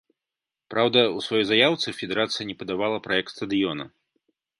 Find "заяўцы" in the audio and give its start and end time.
1.49-1.93